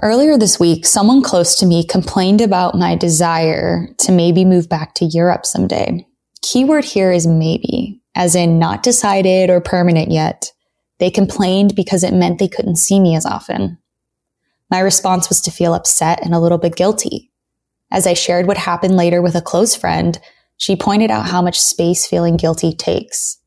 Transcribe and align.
Earlier 0.00 0.38
this 0.38 0.58
week, 0.58 0.86
someone 0.86 1.22
close 1.22 1.54
to 1.56 1.66
me 1.66 1.86
complained 1.86 2.40
about 2.40 2.74
my 2.74 2.96
desire 2.96 3.88
to 3.98 4.10
maybe 4.10 4.44
move 4.44 4.68
back 4.68 4.94
to 4.94 5.04
Europe 5.04 5.44
someday. 5.44 6.06
Keyword 6.40 6.84
here 6.84 7.12
is 7.12 7.26
maybe, 7.26 8.00
as 8.14 8.34
in 8.34 8.58
not 8.58 8.82
decided 8.82 9.50
or 9.50 9.60
permanent 9.60 10.10
yet. 10.10 10.50
They 10.98 11.10
complained 11.10 11.74
because 11.76 12.02
it 12.02 12.14
meant 12.14 12.38
they 12.38 12.48
couldn't 12.48 12.76
see 12.76 12.98
me 13.00 13.14
as 13.14 13.26
often. 13.26 13.78
My 14.70 14.80
response 14.80 15.28
was 15.28 15.40
to 15.42 15.50
feel 15.50 15.74
upset 15.74 16.24
and 16.24 16.34
a 16.34 16.40
little 16.40 16.58
bit 16.58 16.74
guilty. 16.74 17.30
As 17.90 18.06
I 18.06 18.14
shared 18.14 18.46
what 18.46 18.56
happened 18.56 18.96
later 18.96 19.20
with 19.20 19.34
a 19.34 19.42
close 19.42 19.76
friend, 19.76 20.18
she 20.56 20.74
pointed 20.74 21.10
out 21.10 21.26
how 21.26 21.42
much 21.42 21.60
space 21.60 22.06
feeling 22.06 22.36
guilty 22.36 22.72
takes. 22.72 23.38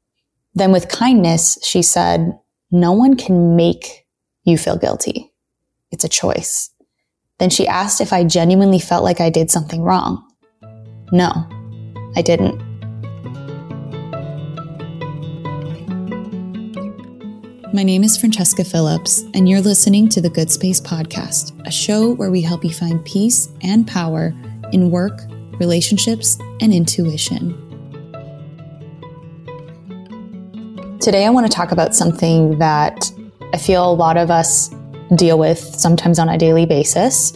Then 0.54 0.72
with 0.72 0.88
kindness, 0.88 1.58
she 1.64 1.82
said, 1.82 2.38
no 2.72 2.92
one 2.92 3.18
can 3.18 3.56
make 3.56 4.06
you 4.44 4.58
feel 4.58 4.78
guilty. 4.78 5.32
It's 5.96 6.04
a 6.04 6.10
choice. 6.10 6.72
Then 7.40 7.50
she 7.50 7.66
asked 7.66 8.02
if 8.02 8.12
I 8.12 8.26
genuinely 8.26 8.80
felt 8.80 9.06
like 9.06 9.22
I 9.22 9.30
did 9.30 9.50
something 9.50 9.82
wrong. 9.82 10.28
No, 11.14 11.32
I 12.18 12.22
didn't. 12.22 12.60
My 17.74 17.84
name 17.84 18.04
is 18.04 18.18
Francesca 18.18 18.66
Phillips, 18.66 19.24
and 19.34 19.48
you're 19.48 19.62
listening 19.62 20.10
to 20.10 20.20
the 20.20 20.30
Good 20.30 20.52
Space 20.52 20.82
Podcast, 20.82 21.66
a 21.66 21.72
show 21.72 22.12
where 22.12 22.30
we 22.30 22.42
help 22.42 22.66
you 22.66 22.74
find 22.74 23.06
peace 23.06 23.48
and 23.62 23.88
power 23.88 24.34
in 24.74 24.92
work, 24.92 25.22
relationships, 25.62 26.38
and 26.60 26.74
intuition. 26.74 27.54
Today, 31.00 31.26
I 31.26 31.30
want 31.30 31.50
to 31.50 31.54
talk 31.54 31.72
about 31.72 31.96
something 31.96 32.60
that 32.60 33.10
I 33.54 33.58
feel 33.58 33.90
a 33.90 33.94
lot 33.94 34.18
of 34.18 34.30
us 34.30 34.70
deal 35.16 35.38
with 35.38 35.60
sometimes 35.60 36.20
on 36.20 36.30
a 36.30 36.38
daily 36.38 36.66
basis. 36.66 37.34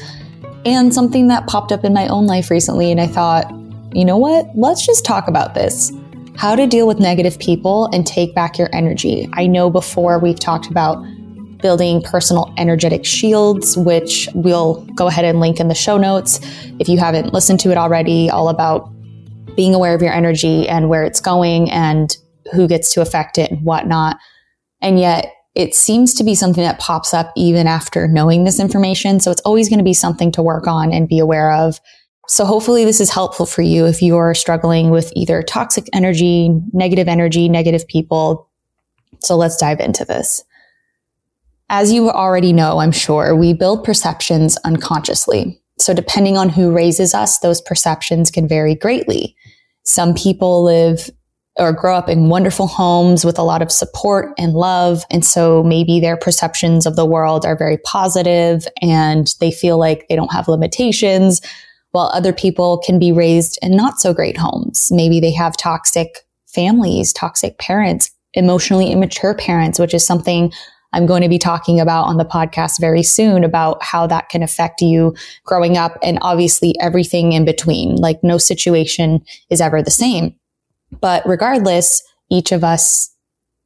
And 0.66 0.94
something 0.94 1.28
that 1.28 1.48
popped 1.48 1.72
up 1.72 1.86
in 1.86 1.94
my 1.94 2.08
own 2.08 2.26
life 2.26 2.50
recently, 2.50 2.92
and 2.92 3.00
I 3.00 3.08
thought, 3.08 3.50
you 3.94 4.06
know 4.06 4.18
what? 4.18 4.48
Let's 4.56 4.86
just 4.86 5.06
talk 5.06 5.28
about 5.28 5.54
this. 5.54 5.92
How 6.36 6.56
to 6.56 6.68
deal 6.68 6.88
with 6.88 7.00
negative 7.00 7.38
people 7.40 7.88
and 7.94 8.06
take 8.06 8.34
back 8.36 8.58
your 8.58 8.70
energy. 8.74 9.30
I 9.34 9.48
know 9.48 9.70
before 9.70 10.20
we've 10.20 10.40
talked 10.40 10.68
about 10.68 11.04
building 11.62 12.02
personal 12.02 12.54
energetic 12.58 13.06
shields, 13.06 13.78
which 13.78 14.30
we'll 14.34 14.86
go 14.96 15.08
ahead 15.08 15.26
and 15.26 15.40
link 15.40 15.60
in 15.60 15.68
the 15.68 15.76
show 15.76 15.98
notes. 15.98 16.40
If 16.80 16.88
you 16.88 16.98
haven't 16.98 17.34
listened 17.34 17.60
to 17.62 17.72
it 17.72 17.78
already, 17.78 18.30
all 18.30 18.50
about 18.50 18.90
being 19.56 19.76
aware 19.76 19.94
of 19.94 20.02
your 20.02 20.14
energy 20.14 20.68
and 20.70 20.88
where 20.90 21.04
it's 21.04 21.20
going 21.20 21.70
and 21.70 22.16
who 22.54 22.68
gets 22.68 22.94
to 22.94 23.02
affect 23.02 23.38
it 23.38 23.52
and 23.52 23.62
whatnot. 23.64 24.18
And 24.82 25.00
yet, 25.00 25.34
it 25.60 25.76
seems 25.76 26.14
to 26.14 26.24
be 26.24 26.36
something 26.36 26.64
that 26.64 26.80
pops 26.80 27.14
up 27.14 27.34
even 27.36 27.68
after 27.68 28.08
knowing 28.08 28.46
this 28.46 28.62
information. 28.62 29.20
So 29.20 29.30
it's 29.30 29.42
always 29.42 29.68
going 29.68 29.80
to 29.80 29.84
be 29.84 29.94
something 29.94 30.32
to 30.32 30.42
work 30.42 30.68
on 30.68 30.94
and 30.94 31.06
be 31.06 31.20
aware 31.20 31.52
of. 31.52 31.82
So 32.30 32.46
hopefully 32.46 32.86
this 32.86 33.02
is 33.02 33.10
helpful 33.10 33.46
for 33.46 33.62
you 33.62 33.86
if 33.86 34.02
you're 34.02 34.34
struggling 34.34 34.90
with 34.90 35.12
either 35.18 35.44
toxic 35.44 35.90
energy, 35.92 36.50
negative 36.72 37.10
energy, 37.10 37.50
negative 37.50 37.86
people. 37.90 38.48
So 39.20 39.36
let's 39.36 39.58
dive 39.58 39.82
into 39.82 40.06
this. 40.06 40.46
As 41.68 41.92
you 41.92 42.10
already 42.10 42.54
know, 42.54 42.78
I'm 42.78 42.94
sure, 42.94 43.36
we 43.36 43.52
build 43.52 43.84
perceptions 43.84 44.56
unconsciously. 44.64 45.62
So 45.78 45.94
depending 45.94 46.38
on 46.38 46.48
who 46.48 46.72
raises 46.72 47.14
us, 47.14 47.40
those 47.40 47.60
perceptions 47.60 48.32
can 48.32 48.48
vary 48.48 48.76
greatly. 48.76 49.36
Some 49.84 50.14
people 50.14 50.64
live 50.64 51.10
or 51.60 51.74
grow 51.74 51.96
up 51.96 52.10
in 52.10 52.30
wonderful 52.30 52.68
homes 52.68 53.26
with 53.26 53.38
a 53.38 53.44
lot 53.44 53.62
of 53.62 53.72
support 53.72 54.34
and 54.38 54.54
love. 54.54 55.04
And 55.12 55.26
so 55.26 55.64
maybe 55.64 56.00
their 56.00 56.18
perceptions 56.18 56.86
of 56.86 56.96
the 56.96 57.06
world 57.06 57.46
are 57.46 57.58
very 57.58 57.78
positive 57.80 58.68
and 58.82 59.34
they 59.40 59.52
feel 59.52 59.78
like 59.78 60.08
they 60.08 60.16
don't 60.16 60.34
have 60.34 60.48
limitations 60.48 61.42
while 61.92 62.12
other 62.14 62.34
people 62.34 62.82
can 62.86 63.00
be 63.00 63.12
raised 63.12 63.58
in 63.62 63.76
not 63.76 64.00
so 64.00 64.14
great 64.14 64.38
homes. 64.38 64.90
Maybe 64.92 65.20
they 65.20 65.34
have 65.34 65.58
toxic 65.58 66.20
families, 66.48 67.12
toxic 67.14 67.58
parents, 67.58 68.12
emotionally 68.34 68.92
immature 68.92 69.34
parents, 69.34 69.80
which 69.80 69.94
is 69.94 70.06
something 70.06 70.52
I'm 70.94 71.06
going 71.06 71.22
to 71.22 71.30
be 71.30 71.38
talking 71.38 71.80
about 71.80 72.06
on 72.06 72.18
the 72.18 72.26
podcast 72.26 72.80
very 72.80 73.04
soon 73.04 73.44
about 73.44 73.84
how 73.84 74.08
that 74.08 74.30
can 74.30 74.42
affect 74.42 74.82
you 74.82 75.16
growing 75.46 75.78
up 75.78 75.98
and 76.02 76.18
obviously 76.22 76.76
everything 76.80 77.34
in 77.34 77.46
between. 77.46 77.96
Like 77.96 78.24
no 78.24 78.38
situation 78.38 79.24
is 79.50 79.62
ever 79.62 79.84
the 79.84 79.92
same. 79.92 80.36
But 81.02 81.24
regardless, 81.26 82.04
each 82.30 82.52
of 82.52 82.64
us 82.64 83.14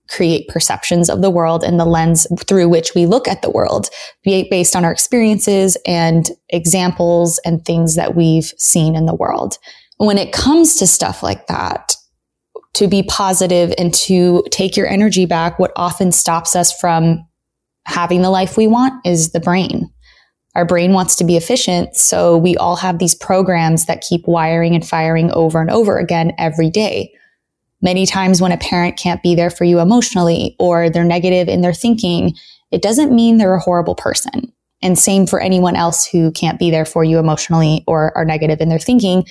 create 0.09 0.47
perceptions 0.49 1.09
of 1.09 1.21
the 1.21 1.29
world 1.29 1.63
and 1.63 1.79
the 1.79 1.85
lens 1.85 2.27
through 2.45 2.67
which 2.69 2.93
we 2.93 3.05
look 3.05 3.27
at 3.27 3.41
the 3.41 3.49
world 3.49 3.89
based 4.23 4.75
on 4.75 4.83
our 4.83 4.91
experiences 4.91 5.77
and 5.87 6.29
examples 6.49 7.39
and 7.45 7.63
things 7.63 7.95
that 7.95 8.15
we've 8.15 8.53
seen 8.57 8.95
in 8.95 9.05
the 9.05 9.15
world. 9.15 9.57
When 9.97 10.17
it 10.17 10.33
comes 10.33 10.75
to 10.77 10.87
stuff 10.87 11.23
like 11.23 11.47
that, 11.47 11.95
to 12.73 12.87
be 12.87 13.03
positive 13.03 13.73
and 13.77 13.93
to 13.93 14.43
take 14.51 14.75
your 14.75 14.87
energy 14.87 15.25
back, 15.25 15.59
what 15.59 15.71
often 15.75 16.11
stops 16.11 16.55
us 16.55 16.77
from 16.79 17.25
having 17.85 18.23
the 18.23 18.31
life 18.31 18.57
we 18.57 18.67
want 18.67 18.93
is 19.05 19.31
the 19.31 19.39
brain. 19.39 19.92
Our 20.55 20.65
brain 20.65 20.93
wants 20.93 21.15
to 21.15 21.23
be 21.23 21.35
efficient. 21.35 21.95
So 21.95 22.37
we 22.37 22.55
all 22.57 22.75
have 22.75 22.99
these 22.99 23.15
programs 23.15 23.85
that 23.85 24.01
keep 24.07 24.27
wiring 24.27 24.75
and 24.75 24.87
firing 24.87 25.31
over 25.31 25.59
and 25.59 25.71
over 25.71 25.97
again 25.97 26.33
every 26.37 26.69
day. 26.69 27.11
Many 27.81 28.05
times 28.05 28.41
when 28.41 28.51
a 28.51 28.57
parent 28.57 28.97
can't 28.97 29.23
be 29.23 29.35
there 29.35 29.49
for 29.49 29.65
you 29.65 29.79
emotionally 29.79 30.55
or 30.59 30.89
they're 30.89 31.03
negative 31.03 31.47
in 31.47 31.61
their 31.61 31.73
thinking, 31.73 32.35
it 32.71 32.81
doesn't 32.81 33.13
mean 33.13 33.37
they're 33.37 33.55
a 33.55 33.59
horrible 33.59 33.95
person. 33.95 34.53
And 34.81 34.97
same 34.99 35.25
for 35.27 35.39
anyone 35.39 35.75
else 35.75 36.05
who 36.05 36.31
can't 36.31 36.59
be 36.59 36.69
there 36.69 36.85
for 36.85 37.03
you 37.03 37.17
emotionally 37.17 37.83
or 37.87 38.15
are 38.17 38.25
negative 38.25 38.61
in 38.61 38.69
their 38.69 38.79
thinking. 38.79 39.25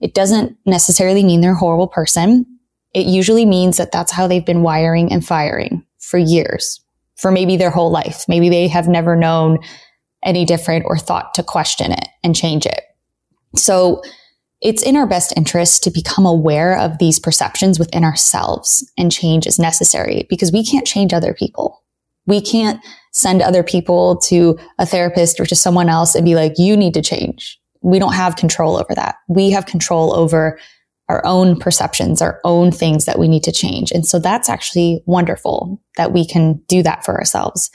It 0.00 0.14
doesn't 0.14 0.56
necessarily 0.64 1.22
mean 1.22 1.40
they're 1.40 1.52
a 1.52 1.56
horrible 1.56 1.88
person. 1.88 2.46
It 2.94 3.06
usually 3.06 3.46
means 3.46 3.76
that 3.76 3.92
that's 3.92 4.12
how 4.12 4.26
they've 4.26 4.44
been 4.44 4.62
wiring 4.62 5.12
and 5.12 5.24
firing 5.24 5.84
for 5.98 6.18
years, 6.18 6.80
for 7.16 7.30
maybe 7.30 7.56
their 7.56 7.70
whole 7.70 7.90
life. 7.90 8.24
Maybe 8.28 8.48
they 8.48 8.68
have 8.68 8.88
never 8.88 9.16
known 9.16 9.58
any 10.24 10.44
different 10.44 10.84
or 10.86 10.96
thought 10.96 11.34
to 11.34 11.42
question 11.42 11.92
it 11.92 12.08
and 12.22 12.36
change 12.36 12.66
it. 12.66 12.82
So 13.56 14.02
it's 14.60 14.82
in 14.82 14.96
our 14.96 15.06
best 15.06 15.32
interest 15.36 15.82
to 15.82 15.90
become 15.90 16.24
aware 16.24 16.78
of 16.78 16.98
these 16.98 17.18
perceptions 17.18 17.78
within 17.78 18.04
ourselves 18.04 18.88
and 18.96 19.10
change 19.10 19.46
is 19.46 19.58
necessary 19.58 20.26
because 20.30 20.52
we 20.52 20.64
can't 20.64 20.86
change 20.86 21.12
other 21.12 21.34
people. 21.34 21.82
We 22.26 22.40
can't 22.40 22.80
send 23.12 23.42
other 23.42 23.64
people 23.64 24.16
to 24.18 24.56
a 24.78 24.86
therapist 24.86 25.40
or 25.40 25.46
to 25.46 25.56
someone 25.56 25.88
else 25.88 26.14
and 26.14 26.24
be 26.24 26.36
like, 26.36 26.54
you 26.56 26.76
need 26.76 26.94
to 26.94 27.02
change. 27.02 27.58
We 27.82 27.98
don't 27.98 28.14
have 28.14 28.36
control 28.36 28.76
over 28.76 28.94
that. 28.94 29.16
We 29.28 29.50
have 29.50 29.66
control 29.66 30.14
over 30.14 30.58
our 31.08 31.26
own 31.26 31.58
perceptions, 31.58 32.22
our 32.22 32.40
own 32.44 32.70
things 32.70 33.04
that 33.04 33.18
we 33.18 33.26
need 33.26 33.42
to 33.42 33.52
change. 33.52 33.90
And 33.90 34.06
so 34.06 34.20
that's 34.20 34.48
actually 34.48 35.02
wonderful 35.06 35.82
that 35.96 36.12
we 36.12 36.24
can 36.26 36.62
do 36.68 36.84
that 36.84 37.04
for 37.04 37.18
ourselves. 37.18 37.70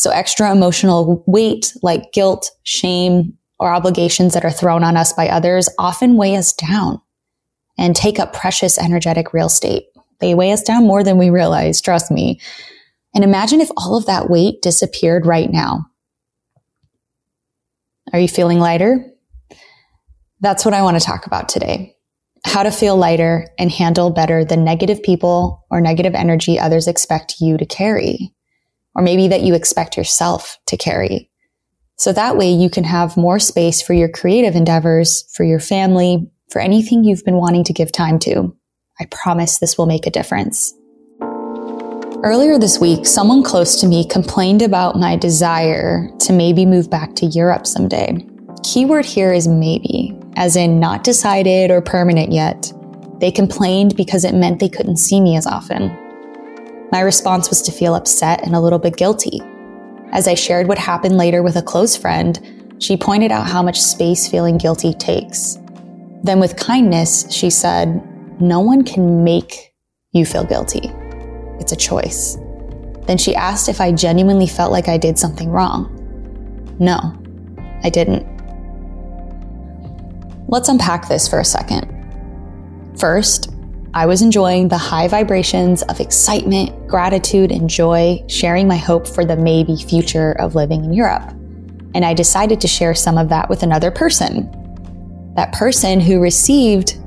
So 0.00 0.08
extra 0.08 0.50
emotional 0.50 1.22
weight 1.26 1.74
like 1.82 2.10
guilt, 2.14 2.50
shame, 2.62 3.36
or 3.58 3.70
obligations 3.70 4.32
that 4.32 4.46
are 4.46 4.50
thrown 4.50 4.82
on 4.82 4.96
us 4.96 5.12
by 5.12 5.28
others 5.28 5.68
often 5.78 6.16
weigh 6.16 6.36
us 6.36 6.54
down 6.54 7.02
and 7.76 7.94
take 7.94 8.18
up 8.18 8.32
precious 8.32 8.78
energetic 8.78 9.34
real 9.34 9.48
estate. 9.48 9.84
They 10.20 10.34
weigh 10.34 10.52
us 10.52 10.62
down 10.62 10.86
more 10.86 11.04
than 11.04 11.18
we 11.18 11.28
realize, 11.28 11.82
trust 11.82 12.10
me. 12.10 12.40
And 13.14 13.24
imagine 13.24 13.60
if 13.60 13.68
all 13.76 13.94
of 13.94 14.06
that 14.06 14.30
weight 14.30 14.62
disappeared 14.62 15.26
right 15.26 15.52
now. 15.52 15.84
Are 18.14 18.20
you 18.20 18.28
feeling 18.28 18.58
lighter? 18.58 19.04
That's 20.40 20.64
what 20.64 20.72
I 20.72 20.80
want 20.80 20.98
to 20.98 21.04
talk 21.04 21.26
about 21.26 21.50
today. 21.50 21.94
How 22.46 22.62
to 22.62 22.70
feel 22.70 22.96
lighter 22.96 23.48
and 23.58 23.70
handle 23.70 24.08
better 24.08 24.46
the 24.46 24.56
negative 24.56 25.02
people 25.02 25.66
or 25.70 25.82
negative 25.82 26.14
energy 26.14 26.58
others 26.58 26.88
expect 26.88 27.34
you 27.42 27.58
to 27.58 27.66
carry 27.66 28.32
or 28.94 29.02
maybe 29.02 29.28
that 29.28 29.42
you 29.42 29.54
expect 29.54 29.96
yourself 29.96 30.58
to 30.66 30.76
carry. 30.76 31.30
So 31.96 32.12
that 32.12 32.36
way 32.36 32.50
you 32.50 32.70
can 32.70 32.84
have 32.84 33.16
more 33.16 33.38
space 33.38 33.82
for 33.82 33.92
your 33.92 34.08
creative 34.08 34.56
endeavors, 34.56 35.30
for 35.34 35.44
your 35.44 35.60
family, 35.60 36.30
for 36.50 36.60
anything 36.60 37.04
you've 37.04 37.24
been 37.24 37.36
wanting 37.36 37.64
to 37.64 37.72
give 37.72 37.92
time 37.92 38.18
to. 38.20 38.56
I 38.98 39.06
promise 39.10 39.58
this 39.58 39.76
will 39.76 39.86
make 39.86 40.06
a 40.06 40.10
difference. 40.10 40.74
Earlier 42.22 42.58
this 42.58 42.78
week, 42.78 43.06
someone 43.06 43.42
close 43.42 43.80
to 43.80 43.86
me 43.86 44.06
complained 44.06 44.60
about 44.60 44.96
my 44.96 45.16
desire 45.16 46.08
to 46.20 46.32
maybe 46.32 46.66
move 46.66 46.90
back 46.90 47.14
to 47.16 47.26
Europe 47.26 47.66
someday. 47.66 48.26
Keyword 48.62 49.06
here 49.06 49.32
is 49.32 49.48
maybe, 49.48 50.14
as 50.36 50.54
in 50.54 50.80
not 50.80 51.02
decided 51.02 51.70
or 51.70 51.80
permanent 51.80 52.30
yet. 52.30 52.72
They 53.20 53.30
complained 53.30 53.96
because 53.96 54.24
it 54.24 54.34
meant 54.34 54.58
they 54.58 54.68
couldn't 54.68 54.96
see 54.96 55.20
me 55.20 55.36
as 55.36 55.46
often. 55.46 55.96
My 56.92 57.00
response 57.00 57.48
was 57.48 57.62
to 57.62 57.72
feel 57.72 57.94
upset 57.94 58.44
and 58.44 58.54
a 58.54 58.60
little 58.60 58.78
bit 58.78 58.96
guilty. 58.96 59.40
As 60.12 60.26
I 60.26 60.34
shared 60.34 60.66
what 60.66 60.78
happened 60.78 61.16
later 61.16 61.42
with 61.42 61.56
a 61.56 61.62
close 61.62 61.96
friend, 61.96 62.74
she 62.80 62.96
pointed 62.96 63.30
out 63.30 63.46
how 63.46 63.62
much 63.62 63.80
space 63.80 64.26
feeling 64.26 64.58
guilty 64.58 64.92
takes. 64.94 65.58
Then, 66.22 66.40
with 66.40 66.56
kindness, 66.56 67.30
she 67.30 67.48
said, 67.48 68.02
No 68.40 68.60
one 68.60 68.84
can 68.84 69.22
make 69.22 69.72
you 70.12 70.26
feel 70.26 70.44
guilty. 70.44 70.90
It's 71.60 71.72
a 71.72 71.76
choice. 71.76 72.36
Then 73.06 73.18
she 73.18 73.34
asked 73.34 73.68
if 73.68 73.80
I 73.80 73.92
genuinely 73.92 74.46
felt 74.46 74.72
like 74.72 74.88
I 74.88 74.98
did 74.98 75.18
something 75.18 75.50
wrong. 75.50 75.96
No, 76.78 76.98
I 77.84 77.90
didn't. 77.90 78.26
Let's 80.48 80.68
unpack 80.68 81.08
this 81.08 81.28
for 81.28 81.38
a 81.38 81.44
second. 81.44 81.86
First, 82.98 83.49
I 83.92 84.06
was 84.06 84.22
enjoying 84.22 84.68
the 84.68 84.78
high 84.78 85.08
vibrations 85.08 85.82
of 85.82 85.98
excitement, 85.98 86.86
gratitude, 86.86 87.50
and 87.50 87.68
joy, 87.68 88.22
sharing 88.28 88.68
my 88.68 88.76
hope 88.76 89.06
for 89.06 89.24
the 89.24 89.36
maybe 89.36 89.76
future 89.76 90.32
of 90.38 90.54
living 90.54 90.84
in 90.84 90.92
Europe. 90.92 91.28
And 91.94 92.04
I 92.04 92.14
decided 92.14 92.60
to 92.60 92.68
share 92.68 92.94
some 92.94 93.18
of 93.18 93.28
that 93.30 93.48
with 93.48 93.64
another 93.64 93.90
person. 93.90 94.48
That 95.34 95.52
person 95.52 95.98
who 95.98 96.20
received 96.20 96.98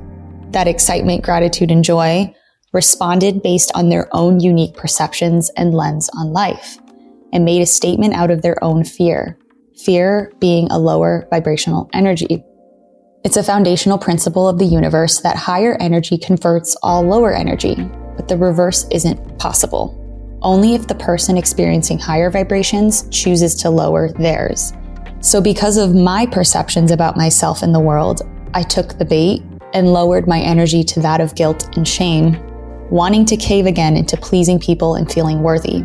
that 0.52 0.68
excitement, 0.68 1.24
gratitude, 1.24 1.70
and 1.70 1.82
joy 1.82 2.34
responded 2.74 3.42
based 3.42 3.72
on 3.74 3.88
their 3.88 4.08
own 4.12 4.40
unique 4.40 4.74
perceptions 4.74 5.48
and 5.56 5.72
lens 5.72 6.10
on 6.18 6.34
life 6.34 6.76
and 7.32 7.46
made 7.46 7.62
a 7.62 7.66
statement 7.66 8.12
out 8.12 8.30
of 8.30 8.42
their 8.42 8.62
own 8.62 8.84
fear. 8.84 9.38
Fear 9.84 10.32
being 10.38 10.70
a 10.70 10.78
lower 10.78 11.26
vibrational 11.30 11.88
energy. 11.94 12.44
It's 13.24 13.38
a 13.38 13.42
foundational 13.42 13.96
principle 13.96 14.46
of 14.46 14.58
the 14.58 14.66
universe 14.66 15.20
that 15.20 15.34
higher 15.34 15.78
energy 15.80 16.18
converts 16.18 16.76
all 16.82 17.00
lower 17.00 17.32
energy, 17.32 17.74
but 18.16 18.28
the 18.28 18.36
reverse 18.36 18.86
isn't 18.90 19.38
possible. 19.38 19.98
Only 20.42 20.74
if 20.74 20.86
the 20.86 20.94
person 20.94 21.38
experiencing 21.38 21.98
higher 21.98 22.28
vibrations 22.28 23.08
chooses 23.08 23.54
to 23.62 23.70
lower 23.70 24.12
theirs. 24.12 24.74
So, 25.20 25.40
because 25.40 25.78
of 25.78 25.94
my 25.94 26.26
perceptions 26.26 26.90
about 26.90 27.16
myself 27.16 27.62
and 27.62 27.74
the 27.74 27.80
world, 27.80 28.20
I 28.52 28.62
took 28.62 28.98
the 28.98 29.06
bait 29.06 29.42
and 29.72 29.94
lowered 29.94 30.28
my 30.28 30.40
energy 30.40 30.84
to 30.84 31.00
that 31.00 31.22
of 31.22 31.34
guilt 31.34 31.74
and 31.78 31.88
shame, 31.88 32.36
wanting 32.90 33.24
to 33.24 33.38
cave 33.38 33.64
again 33.64 33.96
into 33.96 34.18
pleasing 34.18 34.60
people 34.60 34.96
and 34.96 35.10
feeling 35.10 35.42
worthy. 35.42 35.80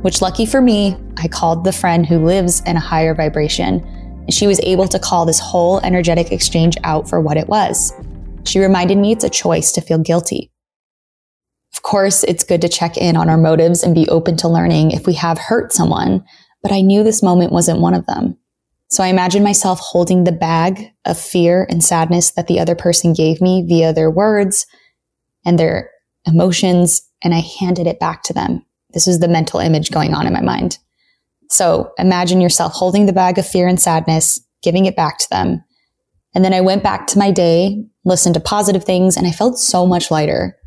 Which, 0.00 0.22
lucky 0.22 0.46
for 0.46 0.62
me, 0.62 0.96
I 1.18 1.28
called 1.28 1.62
the 1.62 1.72
friend 1.72 2.06
who 2.06 2.24
lives 2.24 2.62
in 2.64 2.78
a 2.78 2.80
higher 2.80 3.14
vibration 3.14 3.86
she 4.30 4.46
was 4.46 4.60
able 4.62 4.88
to 4.88 4.98
call 4.98 5.26
this 5.26 5.40
whole 5.40 5.80
energetic 5.80 6.32
exchange 6.32 6.76
out 6.84 7.08
for 7.08 7.20
what 7.20 7.36
it 7.36 7.48
was. 7.48 7.92
She 8.44 8.60
reminded 8.60 8.98
me 8.98 9.12
it's 9.12 9.24
a 9.24 9.30
choice 9.30 9.72
to 9.72 9.80
feel 9.80 9.98
guilty. 9.98 10.50
Of 11.74 11.82
course, 11.82 12.22
it's 12.24 12.44
good 12.44 12.60
to 12.60 12.68
check 12.68 12.96
in 12.96 13.16
on 13.16 13.28
our 13.28 13.36
motives 13.36 13.82
and 13.82 13.94
be 13.94 14.08
open 14.08 14.36
to 14.38 14.48
learning 14.48 14.92
if 14.92 15.06
we 15.06 15.14
have 15.14 15.38
hurt 15.38 15.72
someone, 15.72 16.24
but 16.62 16.72
I 16.72 16.80
knew 16.80 17.02
this 17.02 17.22
moment 17.22 17.52
wasn't 17.52 17.80
one 17.80 17.94
of 17.94 18.06
them. 18.06 18.38
So 18.90 19.02
I 19.02 19.08
imagined 19.08 19.44
myself 19.44 19.80
holding 19.80 20.22
the 20.22 20.32
bag 20.32 20.92
of 21.04 21.18
fear 21.18 21.66
and 21.68 21.82
sadness 21.82 22.30
that 22.32 22.46
the 22.46 22.60
other 22.60 22.76
person 22.76 23.12
gave 23.12 23.40
me 23.40 23.64
via 23.66 23.92
their 23.92 24.10
words 24.10 24.66
and 25.44 25.58
their 25.58 25.90
emotions, 26.26 27.02
and 27.22 27.34
I 27.34 27.40
handed 27.40 27.86
it 27.86 27.98
back 27.98 28.22
to 28.24 28.32
them. 28.32 28.64
This 28.92 29.06
was 29.06 29.18
the 29.18 29.28
mental 29.28 29.58
image 29.58 29.90
going 29.90 30.14
on 30.14 30.26
in 30.26 30.32
my 30.32 30.40
mind. 30.40 30.78
So 31.54 31.92
imagine 31.98 32.40
yourself 32.40 32.72
holding 32.72 33.06
the 33.06 33.12
bag 33.12 33.38
of 33.38 33.46
fear 33.46 33.68
and 33.68 33.80
sadness, 33.80 34.40
giving 34.64 34.86
it 34.86 34.96
back 34.96 35.18
to 35.18 35.30
them. 35.30 35.62
And 36.34 36.44
then 36.44 36.52
I 36.52 36.60
went 36.60 36.82
back 36.82 37.06
to 37.08 37.18
my 37.18 37.30
day, 37.30 37.80
listened 38.04 38.34
to 38.34 38.40
positive 38.40 38.82
things, 38.82 39.16
and 39.16 39.24
I 39.24 39.30
felt 39.30 39.56
so 39.56 39.86
much 39.86 40.10
lighter. 40.10 40.58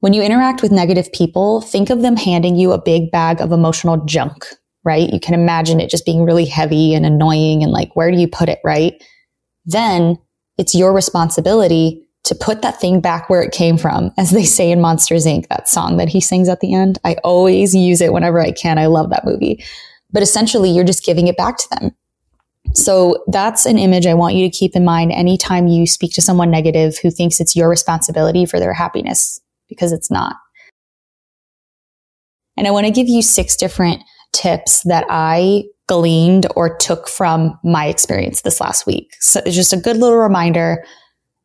When 0.00 0.14
you 0.14 0.22
interact 0.22 0.62
with 0.62 0.72
negative 0.72 1.12
people, 1.12 1.60
think 1.60 1.90
of 1.90 2.00
them 2.00 2.16
handing 2.16 2.56
you 2.56 2.72
a 2.72 2.80
big 2.80 3.10
bag 3.10 3.42
of 3.42 3.52
emotional 3.52 3.98
junk, 4.06 4.46
right? 4.84 5.12
You 5.12 5.20
can 5.20 5.34
imagine 5.34 5.80
it 5.80 5.90
just 5.90 6.06
being 6.06 6.24
really 6.24 6.46
heavy 6.46 6.94
and 6.94 7.04
annoying 7.04 7.62
and 7.62 7.70
like, 7.70 7.94
where 7.94 8.10
do 8.10 8.16
you 8.16 8.26
put 8.26 8.48
it, 8.48 8.60
right? 8.64 8.94
Then 9.66 10.16
it's 10.56 10.74
your 10.74 10.94
responsibility 10.94 12.08
to 12.24 12.34
put 12.34 12.62
that 12.62 12.80
thing 12.80 13.02
back 13.02 13.28
where 13.28 13.42
it 13.42 13.52
came 13.52 13.76
from, 13.76 14.12
as 14.16 14.30
they 14.30 14.44
say 14.44 14.70
in 14.70 14.80
Monsters 14.80 15.26
Inc., 15.26 15.46
that 15.48 15.68
song 15.68 15.98
that 15.98 16.08
he 16.08 16.22
sings 16.22 16.48
at 16.48 16.60
the 16.60 16.72
end. 16.72 16.98
I 17.04 17.16
always 17.22 17.74
use 17.74 18.00
it 18.00 18.14
whenever 18.14 18.40
I 18.40 18.52
can. 18.52 18.78
I 18.78 18.86
love 18.86 19.10
that 19.10 19.26
movie 19.26 19.62
but 20.10 20.22
essentially 20.22 20.70
you're 20.70 20.84
just 20.84 21.04
giving 21.04 21.26
it 21.26 21.36
back 21.36 21.58
to 21.58 21.68
them. 21.70 21.94
So 22.74 23.24
that's 23.28 23.64
an 23.64 23.78
image 23.78 24.06
I 24.06 24.14
want 24.14 24.34
you 24.34 24.48
to 24.48 24.56
keep 24.56 24.74
in 24.74 24.84
mind 24.84 25.12
anytime 25.12 25.68
you 25.68 25.86
speak 25.86 26.12
to 26.14 26.22
someone 26.22 26.50
negative 26.50 26.98
who 26.98 27.10
thinks 27.10 27.40
it's 27.40 27.54
your 27.54 27.68
responsibility 27.68 28.44
for 28.44 28.58
their 28.58 28.72
happiness, 28.72 29.40
because 29.68 29.92
it's 29.92 30.10
not. 30.10 30.36
And 32.56 32.66
I 32.66 32.70
want 32.70 32.86
to 32.86 32.92
give 32.92 33.08
you 33.08 33.22
six 33.22 33.56
different 33.56 34.02
tips 34.32 34.82
that 34.82 35.04
I 35.08 35.64
gleaned 35.88 36.46
or 36.56 36.76
took 36.76 37.08
from 37.08 37.58
my 37.62 37.86
experience 37.86 38.40
this 38.40 38.60
last 38.60 38.86
week. 38.86 39.12
So 39.20 39.40
it's 39.46 39.54
just 39.54 39.72
a 39.72 39.76
good 39.76 39.96
little 39.96 40.18
reminder. 40.18 40.84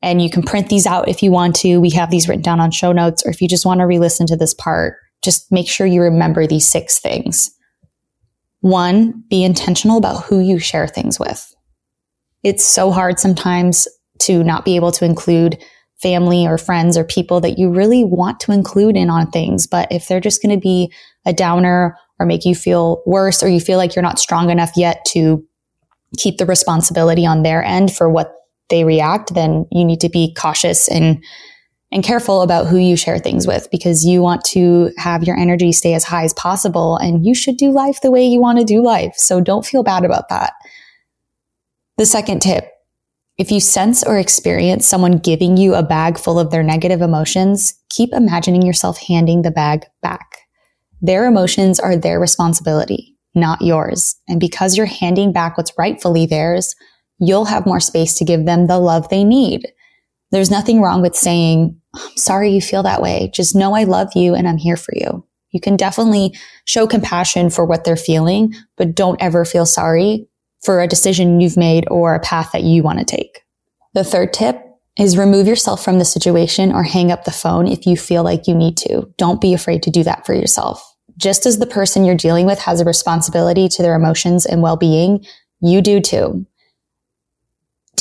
And 0.02 0.22
you 0.22 0.32
can 0.32 0.42
print 0.42 0.70
these 0.70 0.88
out 0.88 1.08
if 1.08 1.22
you 1.22 1.32
want 1.32 1.56
to. 1.58 1.78
We 1.80 1.92
have 1.92 2.10
these 2.10 2.28
written 2.28 2.42
down 2.42 2.60
on 2.60 2.72
show 2.72 2.92
notes, 2.92 3.24
or 3.24 3.30
if 3.30 3.42
you 3.42 3.48
just 3.48 3.66
want 3.66 3.82
to 3.82 3.86
re 3.86 4.00
listen 4.00 4.26
to 4.28 4.36
this 4.36 4.54
part, 4.56 4.98
just 5.22 5.52
make 5.52 5.68
sure 5.68 5.86
you 5.86 6.02
remember 6.02 6.48
these 6.48 6.68
six 6.68 6.98
things. 6.98 7.52
One, 8.62 9.24
be 9.30 9.44
intentional 9.44 9.98
about 9.98 10.24
who 10.24 10.40
you 10.40 10.60
share 10.60 10.88
things 10.88 11.20
with. 11.20 11.54
It's 12.44 12.66
so 12.66 12.92
hard 12.92 13.20
sometimes 13.20 13.88
to 14.20 14.44
not 14.44 14.66
be 14.66 14.76
able 14.76 14.92
to 14.94 15.06
include 15.06 15.62
family 16.02 16.48
or 16.48 16.58
friends 16.58 16.98
or 16.98 17.04
people 17.04 17.42
that 17.42 17.60
you 17.60 17.72
really 17.72 18.04
want 18.04 18.40
to 18.42 18.52
include 18.52 18.96
in 18.96 19.10
on 19.10 19.30
things. 19.30 19.68
But 19.68 19.92
if 19.92 20.08
they're 20.08 20.20
just 20.20 20.42
going 20.42 20.56
to 20.56 20.62
be 20.62 20.92
a 21.26 21.34
downer 21.34 21.96
or 22.20 22.26
make 22.26 22.46
you 22.46 22.56
feel 22.56 23.02
worse, 23.06 23.42
or 23.42 23.48
you 23.48 23.60
feel 23.60 23.78
like 23.78 23.96
you're 23.96 24.04
not 24.04 24.20
strong 24.20 24.50
enough 24.50 24.72
yet 24.76 25.06
to 25.06 25.44
keep 26.18 26.38
the 26.38 26.46
responsibility 26.46 27.26
on 27.26 27.42
their 27.42 27.64
end 27.64 27.94
for 27.94 28.10
what 28.10 28.34
they 28.70 28.84
react, 28.84 29.34
then 29.34 29.66
you 29.72 29.84
need 29.84 30.02
to 30.02 30.10
be 30.10 30.34
cautious 30.36 30.88
and 30.88 31.24
and 31.92 32.04
careful 32.04 32.42
about 32.42 32.68
who 32.68 32.78
you 32.78 32.96
share 32.96 33.20
things 33.20 33.46
with 33.46 33.70
because 33.70 34.06
you 34.06 34.22
want 34.22 34.44
to 34.46 34.92
have 34.98 35.24
your 35.24 35.38
energy 35.38 35.72
stay 35.72 35.94
as 35.94 36.06
high 36.06 36.24
as 36.24 36.34
possible 36.34 36.96
and 36.98 37.26
you 37.26 37.36
should 37.36 37.58
do 37.58 37.72
life 37.72 38.00
the 38.02 38.12
way 38.12 38.26
you 38.26 38.40
want 38.40 38.60
to 38.60 38.66
do 38.66 38.82
life. 38.82 39.14
So 39.18 39.42
don't 39.42 39.66
feel 39.66 39.84
bad 39.84 40.06
about 40.06 40.30
that. 40.30 40.54
The 41.98 42.06
second 42.06 42.42
tip, 42.42 42.66
if 43.38 43.52
you 43.52 43.60
sense 43.60 44.04
or 44.04 44.18
experience 44.18 44.88
someone 44.88 45.18
giving 45.18 45.58
you 45.58 45.76
a 45.76 45.84
bag 45.84 46.18
full 46.18 46.40
of 46.40 46.52
their 46.52 46.64
negative 46.64 47.02
emotions, 47.02 47.74
keep 47.90 48.14
imagining 48.14 48.62
yourself 48.62 49.00
handing 49.00 49.42
the 49.42 49.52
bag 49.52 49.86
back. 50.02 50.38
Their 51.02 51.26
emotions 51.26 51.80
are 51.80 51.98
their 51.98 52.20
responsibility, 52.20 53.18
not 53.36 53.62
yours. 53.62 54.16
And 54.28 54.40
because 54.40 54.78
you're 54.78 54.86
handing 54.86 55.34
back 55.34 55.58
what's 55.58 55.74
rightfully 55.78 56.26
theirs, 56.26 56.76
you'll 57.20 57.46
have 57.46 57.66
more 57.66 57.80
space 57.80 58.14
to 58.16 58.26
give 58.26 58.46
them 58.46 58.68
the 58.68 58.80
love 58.80 59.10
they 59.10 59.24
need. 59.24 59.68
There's 60.32 60.52
nothing 60.52 60.82
wrong 60.82 61.02
with 61.02 61.16
saying, 61.16 61.80
I'm 61.94 62.18
sorry 62.18 62.52
you 62.52 62.62
feel 62.62 62.84
that 62.84 63.02
way. 63.02 63.30
Just 63.34 63.56
know 63.56 63.76
I 63.76 63.84
love 63.84 64.10
you 64.16 64.34
and 64.34 64.48
I'm 64.48 64.58
here 64.58 64.78
for 64.78 64.94
you. 64.96 65.26
You 65.52 65.60
can 65.60 65.76
definitely 65.76 66.34
show 66.66 66.88
compassion 66.88 67.50
for 67.50 67.66
what 67.66 67.84
they're 67.84 67.98
feeling, 67.98 68.54
but 68.78 68.96
don't 68.96 69.22
ever 69.22 69.44
feel 69.44 69.66
sorry 69.66 70.28
for 70.64 70.82
a 70.82 70.88
decision 70.88 71.42
you've 71.42 71.58
made 71.58 71.86
or 71.92 72.16
a 72.16 72.20
path 72.20 72.52
that 72.54 72.64
you 72.64 72.84
want 72.84 73.00
to 73.00 73.06
take. 73.06 73.42
The 73.94 74.06
third 74.06 74.32
tip 74.32 74.64
is 74.98 75.18
remove 75.18 75.48
yourself 75.48 75.84
from 75.84 76.00
the 76.00 76.06
situation 76.06 76.72
or 76.72 76.84
hang 76.84 77.12
up 77.12 77.26
the 77.26 77.32
phone 77.32 77.68
if 77.68 77.86
you 77.86 77.98
feel 77.98 78.24
like 78.24 78.48
you 78.48 78.56
need 78.56 78.78
to. 78.78 79.12
Don't 79.18 79.42
be 79.42 79.54
afraid 79.54 79.84
to 79.84 79.90
do 79.90 80.04
that 80.04 80.26
for 80.26 80.34
yourself. 80.34 80.82
Just 81.18 81.46
as 81.46 81.60
the 81.60 81.66
person 81.66 82.06
you're 82.06 82.16
dealing 82.16 82.46
with 82.46 82.60
has 82.60 82.80
a 82.80 82.86
responsibility 82.86 83.68
to 83.68 83.82
their 83.82 83.96
emotions 83.96 84.46
and 84.46 84.62
well-being, 84.62 85.26
you 85.60 85.82
do 85.82 86.00
too 86.00 86.46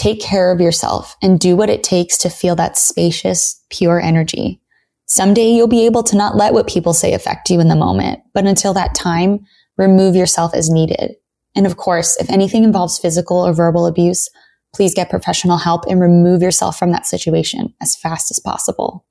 take 0.01 0.21
care 0.21 0.51
of 0.51 0.61
yourself 0.61 1.15
and 1.23 1.39
do 1.39 1.57
what 1.57 1.69
it 1.69 1.83
takes 1.83 2.17
to 2.19 2.31
feel 2.31 2.57
that 2.57 2.79
spacious, 2.79 3.63
pure 3.69 4.01
energy. 4.01 4.61
Someday 5.07 5.51
you'll 5.51 5.69
be 5.69 5.85
able 5.85 6.03
to 6.05 6.17
not 6.17 6.37
let 6.37 6.55
what 6.55 6.69
people 6.69 6.95
say 6.95 7.13
affect 7.13 7.51
you 7.51 7.61
in 7.61 7.69
the 7.69 7.77
moment, 7.77 8.21
but 8.33 8.47
until 8.47 8.73
that 8.73 8.95
time, 8.95 9.45
remove 9.77 10.17
yourself 10.17 10.55
as 10.55 10.71
needed. 10.71 11.17
And 11.55 11.67
of 11.67 11.77
course, 11.77 12.17
if 12.19 12.31
anything 12.31 12.65
involves 12.65 12.99
physical 12.99 13.37
or 13.39 13.53
verbal 13.53 13.87
abuse, 13.87 14.31
please 14.75 14.95
get 14.95 15.11
professional 15.11 15.59
help 15.59 15.85
and 15.87 16.01
remove 16.01 16.41
yourself 16.41 16.79
from 16.79 16.93
that 16.93 17.07
situation 17.07 17.75
as 17.83 17.97
fast 17.97 18.31
as 18.31 18.39
possible. 18.39 19.05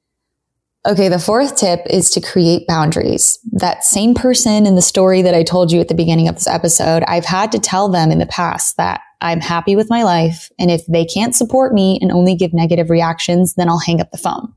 Okay, 0.88 1.10
the 1.10 1.20
fourth 1.20 1.58
tip 1.58 1.82
is 1.90 2.10
to 2.12 2.22
create 2.22 2.66
boundaries. 2.66 3.38
That 3.52 3.84
same 3.84 4.16
person 4.16 4.66
in 4.66 4.76
the 4.76 4.82
story 4.82 5.22
that 5.22 5.36
I 5.36 5.44
told 5.44 5.72
you 5.72 5.82
at 5.82 5.90
the 5.90 5.94
beginning 5.94 6.30
of 6.30 6.36
this 6.36 6.48
episode, 6.48 7.04
I've 7.06 7.26
had 7.26 7.52
to 7.52 7.60
tell 7.60 7.90
them 7.90 8.12
in 8.12 8.18
the 8.18 8.26
past 8.26 8.78
that 8.78 9.02
I'm 9.22 9.42
happy 9.42 9.76
with 9.76 9.90
my 9.90 10.04
life. 10.04 10.50
And 10.58 10.72
if 10.72 10.86
they 10.88 11.06
can't 11.06 11.36
support 11.36 11.74
me 11.74 12.00
and 12.02 12.12
only 12.12 12.36
give 12.36 12.54
negative 12.54 12.90
reactions, 12.90 13.56
then 13.56 13.70
I'll 13.70 13.80
hang 13.80 14.02
up 14.02 14.12
the 14.12 14.18
phone. 14.18 14.54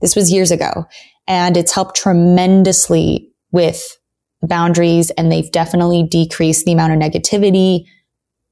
This 0.00 0.14
was 0.14 0.32
years 0.32 0.50
ago 0.50 0.86
and 1.26 1.56
it's 1.56 1.72
helped 1.72 1.96
tremendously 1.96 3.30
with 3.52 3.98
boundaries 4.42 5.10
and 5.12 5.32
they've 5.32 5.50
definitely 5.50 6.02
decreased 6.02 6.66
the 6.66 6.72
amount 6.72 6.92
of 6.92 6.98
negativity 6.98 7.86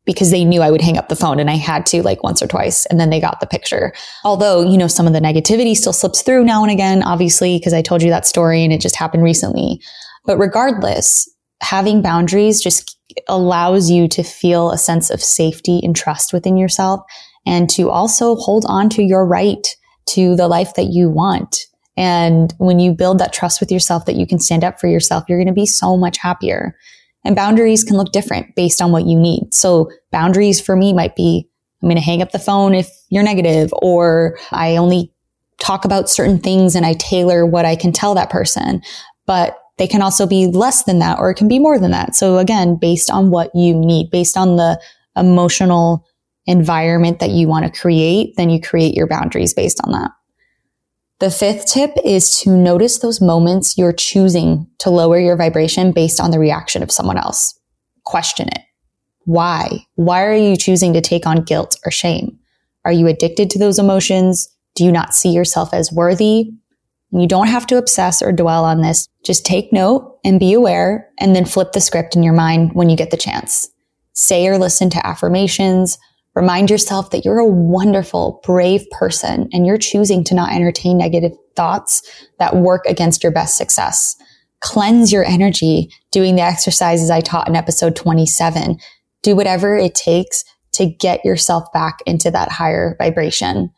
because 0.05 0.31
they 0.31 0.45
knew 0.45 0.63
I 0.63 0.71
would 0.71 0.81
hang 0.81 0.99
up 0.99 1.09
the 1.09 1.17
phone 1.17 1.39
and 1.39 1.51
I 1.51 1.57
had 1.57 1.87
to 1.87 2.03
like 2.03 2.23
once 2.23 2.43
or 2.43 2.49
twice 2.49 2.87
and 2.87 2.99
then 2.99 3.11
they 3.11 3.21
got 3.21 3.41
the 3.41 3.47
picture. 3.47 3.93
Although, 4.25 4.63
you 4.63 4.77
know, 4.77 4.89
some 4.89 5.07
of 5.07 5.13
the 5.13 5.21
negativity 5.21 5.77
still 5.77 5.93
slips 5.93 6.23
through 6.23 6.45
now 6.45 6.63
and 6.63 6.73
again, 6.73 7.03
obviously, 7.03 7.59
because 7.59 7.73
I 7.73 7.83
told 7.83 8.03
you 8.03 8.11
that 8.11 8.27
story 8.27 8.65
and 8.65 8.73
it 8.73 8.81
just 8.81 8.97
happened 8.97 9.23
recently. 9.23 9.81
But 10.25 10.39
regardless, 10.39 11.29
having 11.63 12.03
boundaries 12.03 12.61
just 12.61 12.99
allows 13.29 13.91
you 13.91 14.09
to 14.09 14.23
feel 14.23 14.71
a 14.71 14.79
sense 14.79 15.11
of 15.11 15.23
safety 15.23 15.81
and 15.83 15.95
trust 15.95 16.33
within 16.33 16.57
yourself 16.57 17.01
and 17.47 17.69
to 17.71 17.91
also 17.91 18.37
hold 18.37 18.65
on 18.69 18.89
to 18.91 19.03
your 19.03 19.27
right 19.27 19.77
to 20.07 20.35
the 20.37 20.49
life 20.49 20.75
that 20.75 20.87
you 20.87 21.09
want. 21.09 21.67
And 21.97 22.53
when 22.59 22.79
you 22.79 22.93
build 22.93 23.19
that 23.19 23.33
trust 23.33 23.61
with 23.61 23.71
yourself 23.71 24.07
that 24.07 24.17
you 24.17 24.27
can 24.27 24.39
stand 24.39 24.65
up 24.65 24.81
for 24.81 24.89
yourself, 24.89 25.25
you're 25.29 25.39
going 25.39 25.47
to 25.47 25.53
be 25.53 25.67
so 25.67 25.97
much 25.97 26.19
happier. 26.19 26.77
And 27.25 27.37
boundaries 27.37 27.85
can 27.85 27.97
look 27.97 28.13
different 28.13 28.55
based 28.57 28.83
on 28.83 28.93
what 28.93 29.07
you 29.07 29.19
need. 29.19 29.55
So 29.55 29.91
boundaries 30.11 30.61
for 30.61 30.75
me 30.75 30.93
might 30.93 31.15
be, 31.15 31.49
I'm 31.83 31.89
going 31.89 31.97
to 31.97 32.03
hang 32.03 32.23
up 32.23 32.33
the 32.33 32.39
phone 32.39 32.75
if 32.75 32.89
you're 33.11 33.23
negative, 33.23 33.73
or 33.83 34.39
I 34.51 34.77
only 34.77 35.13
talk 35.59 35.85
about 35.85 36.11
certain 36.11 36.39
things 36.39 36.75
and 36.75 36.87
I 36.87 36.95
tailor 36.95 37.45
what 37.47 37.65
I 37.65 37.77
can 37.77 37.93
tell 37.93 38.15
that 38.15 38.31
person. 38.31 38.83
But 39.27 39.57
they 39.83 39.89
can 39.89 40.01
also 40.01 40.29
be 40.29 40.47
less 40.47 40.85
than 40.85 41.01
that 41.01 41.19
or 41.19 41.29
it 41.29 41.35
can 41.35 41.49
be 41.49 41.59
more 41.59 41.77
than 41.77 41.91
that. 41.91 42.15
So 42.15 42.39
again, 42.39 42.77
based 42.77 43.11
on 43.11 43.33
what 43.33 43.51
you 43.53 43.75
need, 43.75 44.13
based 44.13 44.37
on 44.37 44.55
the 44.55 44.81
emotional 45.17 46.07
environment 46.47 47.19
that 47.19 47.31
you 47.31 47.49
want 47.49 47.67
to 47.67 47.81
create, 47.81 48.37
then 48.37 48.49
you 48.49 48.61
create 48.61 48.95
your 48.95 49.09
boundaries 49.09 49.53
based 49.53 49.81
on 49.83 49.91
that. 49.91 50.13
The 51.19 51.33
fifth 51.33 51.67
tip 51.67 51.91
is 52.05 52.39
to 52.43 52.57
notice 52.57 53.01
those 53.01 53.21
moments 53.21 53.77
you're 53.77 53.93
choosing 53.93 54.69
to 54.79 54.91
lower 54.91 55.19
your 55.19 55.37
vibration 55.37 55.91
based 55.91 56.21
on 56.21 56.31
the 56.31 56.39
reaction 56.39 56.85
of 56.85 56.93
someone 56.93 57.19
else. 57.19 57.59
Question 58.05 58.51
it. 58.53 58.63
Why? 59.25 59.85
Why 59.97 60.23
are 60.23 60.37
you 60.37 60.57
choosing 60.57 60.93
to 60.93 61.01
take 61.01 61.27
on 61.27 61.43
guilt 61.43 61.77
or 61.85 61.91
shame? 61.91 62.39
Are 62.85 62.93
you 62.93 63.09
addicted 63.09 63.51
to 63.51 63.59
those 63.59 63.81
emotions? 63.81 64.49
Do 64.77 64.85
you 64.85 64.93
not 64.93 65.13
see 65.13 65.31
yourself 65.31 65.75
as 65.75 65.93
worthy? 65.93 66.53
You 67.13 67.27
don't 67.27 67.49
have 67.49 67.67
to 67.69 67.79
obsess 67.79 68.23
or 68.23 68.33
dwell 68.33 68.65
on 68.65 68.81
this. 68.81 69.09
Just 69.25 69.45
take 69.45 69.73
note 69.73 70.19
and 70.25 70.41
be 70.41 70.53
aware 70.53 71.09
and 71.19 71.37
then 71.37 71.45
flip 71.45 71.73
the 71.73 71.81
script 71.81 72.17
in 72.17 72.23
your 72.23 72.33
mind 72.33 72.73
when 72.73 72.89
you 72.89 72.97
get 72.97 73.11
the 73.11 73.17
chance. 73.17 73.69
Say 74.15 74.47
or 74.47 74.59
listen 74.59 74.91
to 74.91 75.07
affirmations, 75.07 75.99
Remind 76.35 76.71
yourself 76.71 77.11
that 77.11 77.25
you're 77.25 77.39
a 77.39 77.47
wonderful, 77.47 78.41
brave 78.43 78.89
person 78.91 79.49
and 79.53 79.67
you're 79.67 79.79
choosing 79.79 80.25
to 80.25 80.35
not 80.35 80.53
entertain 80.53 80.97
negative 80.97 81.33
thoughts 81.57 82.03
that 82.39 82.57
work 82.57 82.87
against 82.87 83.23
your 83.23 83.33
best 83.33 83.59
success. 83.59 84.17
Cleanse 84.61 85.13
your 85.13 85.25
energy 85.25 85.93
doing 86.11 86.37
the 86.37 86.43
exercises 86.43 87.11
I 87.11 87.21
taught 87.21 87.49
in 87.49 87.57
episode 87.57 87.97
27. 87.97 88.79
Do 89.23 89.37
whatever 89.37 89.77
it 89.77 89.95
takes 89.95 90.45
to 90.73 90.87
get 90.87 91.25
yourself 91.25 91.71
back 91.75 91.99
into 92.07 92.31
that 92.31 92.51
higher 92.51 92.97
vibration. 92.99 93.71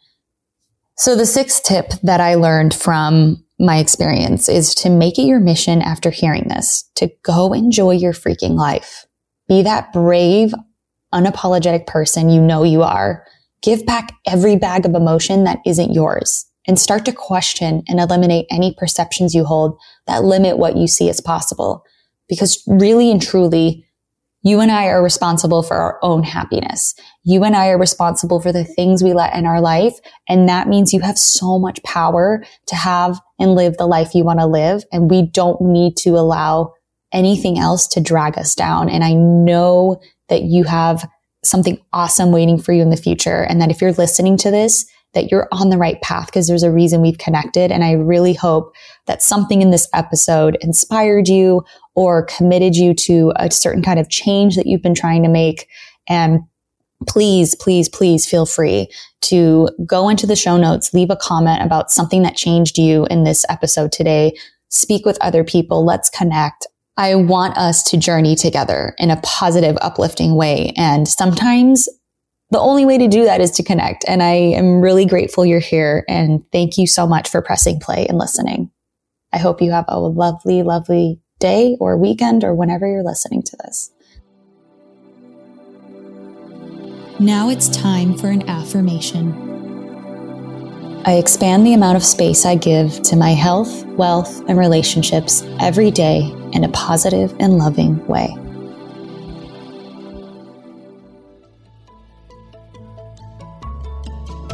So 0.96 1.16
the 1.16 1.26
sixth 1.26 1.64
tip 1.64 1.90
that 2.02 2.20
I 2.20 2.36
learned 2.36 2.72
from 2.72 3.44
my 3.58 3.78
experience 3.78 4.48
is 4.48 4.74
to 4.76 4.90
make 4.90 5.18
it 5.18 5.22
your 5.22 5.40
mission 5.40 5.82
after 5.82 6.10
hearing 6.10 6.48
this, 6.48 6.88
to 6.96 7.10
go 7.22 7.52
enjoy 7.52 7.92
your 7.92 8.12
freaking 8.12 8.56
life. 8.56 9.06
Be 9.48 9.62
that 9.62 9.92
brave, 9.92 10.54
unapologetic 11.12 11.86
person 11.86 12.30
you 12.30 12.40
know 12.40 12.62
you 12.62 12.82
are, 12.82 13.24
give 13.62 13.84
back 13.86 14.12
every 14.26 14.56
bag 14.56 14.86
of 14.86 14.94
emotion 14.94 15.44
that 15.44 15.60
isn't 15.66 15.92
yours 15.92 16.46
and 16.66 16.78
start 16.78 17.04
to 17.04 17.12
question 17.12 17.82
and 17.88 18.00
eliminate 18.00 18.46
any 18.50 18.74
perceptions 18.74 19.34
you 19.34 19.44
hold 19.44 19.78
that 20.06 20.24
limit 20.24 20.58
what 20.58 20.76
you 20.76 20.86
see 20.86 21.08
as 21.08 21.20
possible. 21.20 21.84
Because 22.28 22.62
really 22.66 23.10
and 23.10 23.20
truly, 23.20 23.86
you 24.42 24.60
and 24.60 24.70
I 24.70 24.86
are 24.86 25.02
responsible 25.02 25.62
for 25.62 25.74
our 25.74 25.98
own 26.02 26.22
happiness. 26.22 26.94
You 27.25 27.43
and 27.45 27.57
I 27.57 27.69
are 27.69 27.78
responsible 27.78 28.40
for 28.40 28.52
the 28.52 28.64
things 28.64 29.02
we 29.02 29.14
let 29.14 29.35
in 29.35 29.47
our 29.47 29.61
life. 29.61 29.95
And 30.28 30.49
that 30.49 30.69
means 30.69 30.93
you 30.93 31.00
have 31.00 31.19
so 31.19 31.59
much 31.59 31.83
power 31.83 32.45
to 32.66 32.75
have 32.76 33.19
and 33.38 33.54
live 33.54 33.76
the 33.76 33.87
life 33.87 34.14
you 34.14 34.25
want 34.25 34.40
to 34.40 34.47
live. 34.47 34.85
And 34.93 35.11
we 35.11 35.23
don't 35.23 35.61
need 35.61 35.97
to 35.99 36.11
allow 36.11 36.75
anything 37.12 37.59
else 37.59 37.87
to 37.88 38.00
drag 38.00 38.37
us 38.37 38.54
down. 38.54 38.88
And 38.88 39.02
I 39.02 39.14
know 39.14 40.00
that 40.28 40.43
you 40.43 40.64
have 40.64 41.09
something 41.43 41.78
awesome 41.93 42.33
waiting 42.33 42.59
for 42.59 42.73
you 42.73 42.83
in 42.83 42.90
the 42.90 42.97
future. 42.97 43.43
And 43.43 43.61
that 43.61 43.71
if 43.71 43.81
you're 43.81 43.93
listening 43.93 44.37
to 44.38 44.50
this, 44.50 44.87
that 45.14 45.31
you're 45.31 45.49
on 45.52 45.71
the 45.71 45.78
right 45.78 46.00
path 46.02 46.26
because 46.26 46.49
there's 46.49 46.62
a 46.62 46.73
reason 46.73 47.00
we've 47.00 47.19
connected. 47.19 47.71
And 47.71 47.85
I 47.85 47.93
really 47.93 48.35
hope 48.35 48.75
that 49.07 49.23
something 49.23 49.62
in 49.62 49.71
this 49.71 49.88
episode 49.95 50.59
inspired 50.61 51.28
you 51.28 51.64
or 51.95 52.26
committed 52.26 52.75
you 52.75 52.95
to 52.95 53.33
a 53.37 53.50
certain 53.50 53.83
kind 53.83 54.00
of 54.00 54.11
change 54.11 54.57
that 54.57 54.66
you've 54.66 54.83
been 54.83 54.95
trying 54.95 55.23
to 55.23 55.28
make. 55.28 55.69
And 56.09 56.40
please, 57.06 57.54
please, 57.54 57.88
please 57.88 58.26
feel 58.26 58.46
free 58.46 58.88
to 59.23 59.68
go 59.87 60.08
into 60.08 60.26
the 60.26 60.37
show 60.37 60.56
notes, 60.56 60.92
leave 60.92 61.11
a 61.11 61.16
comment 61.16 61.62
about 61.62 61.90
something 61.90 62.23
that 62.23 62.37
changed 62.37 62.78
you 62.78 63.06
in 63.06 63.25
this 63.25 63.44
episode 63.49 63.92
today. 63.92 64.37
Speak 64.68 65.06
with 65.06 65.18
other 65.20 65.44
people. 65.44 65.84
Let's 65.84 66.11
connect. 66.11 66.66
I 66.96 67.14
want 67.14 67.56
us 67.56 67.82
to 67.90 67.96
journey 67.96 68.37
together 68.37 68.94
in 68.99 69.11
a 69.11 69.20
positive, 69.23 69.76
uplifting 69.80 70.37
way. 70.37 70.73
And 70.76 71.08
sometimes 71.08 71.88
the 72.50 72.61
only 72.61 72.84
way 72.84 72.99
to 72.99 73.08
do 73.08 73.25
that 73.25 73.40
is 73.40 73.50
to 73.52 73.64
connect. 73.64 74.04
And 74.06 74.23
I 74.23 74.34
am 74.34 74.80
really 74.80 75.06
grateful 75.06 75.44
you're 75.44 75.58
here. 75.58 76.04
And 76.08 76.44
thank 76.52 76.78
you 76.78 76.87
so 76.87 77.06
much 77.06 77.28
for 77.28 77.42
pressing 77.42 77.80
play 77.80 78.06
and 78.06 78.18
listening. 78.18 78.70
I 79.32 79.38
hope 79.38 79.61
you 79.61 79.73
have 79.73 79.87
a 79.88 79.99
lovely, 79.99 80.62
lovely 80.62 81.20
day 81.40 81.76
or 81.80 81.96
weekend 81.96 82.44
or 82.44 82.54
whenever 82.54 82.87
you're 82.87 83.02
listening 83.02 83.42
to 83.42 83.56
this. 83.64 83.90
Now 87.21 87.49
it's 87.49 87.68
time 87.68 88.18
for 88.18 88.26
an 88.26 88.49
affirmation. 88.49 89.33
I 91.06 91.12
expand 91.12 91.64
the 91.64 91.73
amount 91.75 91.97
of 91.97 92.04
space 92.04 92.44
I 92.44 92.56
give 92.56 93.02
to 93.02 93.14
my 93.14 93.30
health, 93.30 93.85
wealth, 93.87 94.42
and 94.49 94.59
relationships 94.59 95.44
every 95.61 95.92
day 95.92 96.23
in 96.52 96.64
a 96.64 96.68
positive 96.71 97.33
and 97.38 97.56
loving 97.56 98.04
way. 98.09 98.35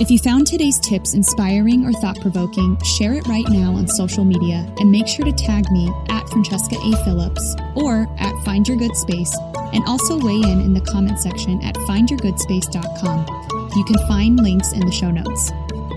If 0.00 0.10
you 0.10 0.18
found 0.18 0.46
today's 0.46 0.80
tips 0.80 1.12
inspiring 1.12 1.84
or 1.84 1.92
thought 1.92 2.18
provoking, 2.22 2.80
share 2.80 3.12
it 3.12 3.28
right 3.28 3.44
now 3.50 3.74
on 3.74 3.86
social 3.86 4.24
media 4.24 4.66
and 4.78 4.90
make 4.90 5.06
sure 5.06 5.26
to 5.26 5.32
tag 5.32 5.70
me 5.70 5.92
at 6.08 6.26
Francesca 6.30 6.76
A. 6.76 7.04
Phillips 7.04 7.54
or 7.74 8.08
at 8.18 8.34
Find 8.42 8.66
Your 8.66 8.78
Good 8.78 8.96
Space 8.96 9.36
and 9.74 9.84
also 9.86 10.18
weigh 10.18 10.40
in 10.40 10.62
in 10.62 10.72
the 10.72 10.80
comment 10.80 11.20
section 11.20 11.62
at 11.62 11.74
findyourgoodspace.com. 11.74 13.70
You 13.76 13.84
can 13.84 13.98
find 14.08 14.40
links 14.42 14.72
in 14.72 14.80
the 14.80 14.90
show 14.90 15.10
notes. 15.10 15.50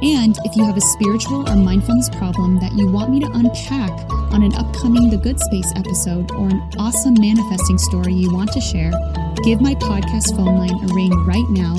And 0.04 0.38
if 0.44 0.58
you 0.58 0.66
have 0.66 0.76
a 0.76 0.82
spiritual 0.82 1.50
or 1.50 1.56
mindfulness 1.56 2.10
problem 2.10 2.60
that 2.60 2.74
you 2.74 2.90
want 2.90 3.10
me 3.10 3.22
to 3.22 3.32
unpack 3.32 3.90
on 4.34 4.44
an 4.44 4.54
upcoming 4.56 5.12
The 5.12 5.18
Good 5.18 5.40
Space 5.40 5.72
episode 5.78 6.30
or 6.32 6.50
an 6.50 6.62
awesome 6.78 7.16
manifesting 7.18 7.78
story 7.78 8.12
you 8.12 8.34
want 8.34 8.52
to 8.52 8.60
share, 8.60 8.92
give 9.46 9.62
my 9.62 9.76
podcast 9.76 10.36
phone 10.36 10.58
line 10.58 10.76
a 10.84 10.94
ring 10.94 11.14
right 11.26 11.48
now 11.48 11.78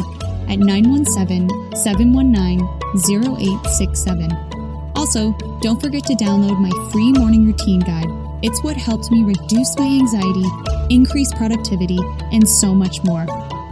at 0.49 0.59
917 0.59 1.49
719 1.77 2.61
0867. 2.97 4.31
Also, 4.95 5.33
don't 5.61 5.81
forget 5.81 6.05
to 6.05 6.15
download 6.15 6.61
my 6.61 6.71
free 6.93 7.13
morning 7.13 7.47
routine 7.47 7.81
guide. 7.81 8.09
It's 8.43 8.63
what 8.63 8.77
helped 8.77 9.11
me 9.11 9.25
reduce 9.25 9.77
my 9.79 9.87
anxiety, 9.87 10.45
increase 10.91 11.33
productivity, 11.35 11.99
and 12.33 12.49
so 12.49 12.75
much 12.75 13.03
more. 13.05 13.27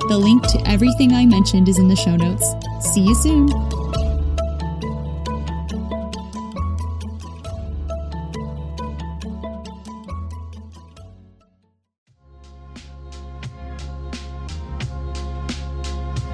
The 0.09 0.19
link 0.19 0.43
to 0.49 0.69
everything 0.69 1.13
I 1.13 1.27
mentioned 1.27 1.69
is 1.69 1.79
in 1.79 1.89
the 1.89 1.97
show 1.97 2.17
notes. 2.17 2.55
See 2.93 3.03
you 3.03 3.15
soon. 3.15 3.49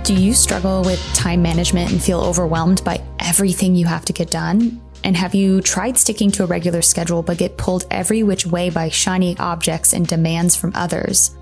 Do 0.08 0.14
you 0.14 0.32
struggle 0.32 0.80
with 0.84 1.04
time 1.12 1.42
management 1.42 1.92
and 1.92 2.02
feel 2.02 2.20
overwhelmed 2.20 2.82
by 2.82 3.02
everything 3.20 3.74
you 3.74 3.84
have 3.84 4.06
to 4.06 4.14
get 4.14 4.30
done? 4.30 4.80
And 5.04 5.14
have 5.14 5.34
you 5.34 5.60
tried 5.60 5.98
sticking 5.98 6.30
to 6.30 6.44
a 6.44 6.46
regular 6.46 6.80
schedule 6.80 7.22
but 7.22 7.36
get 7.36 7.58
pulled 7.58 7.84
every 7.90 8.22
which 8.22 8.46
way 8.46 8.70
by 8.70 8.88
shiny 8.88 9.36
objects 9.36 9.92
and 9.92 10.06
demands 10.06 10.56
from 10.56 10.72
others? 10.74 11.36